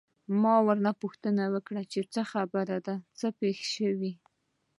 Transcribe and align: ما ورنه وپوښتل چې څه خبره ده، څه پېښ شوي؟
ما 0.41 0.55
ورنه 0.65 0.91
وپوښتل 0.93 1.35
چې 1.91 1.99
څه 2.13 2.21
خبره 2.31 2.77
ده، 2.85 2.95
څه 3.19 3.27
پېښ 3.39 3.57
شوي؟ 3.75 4.11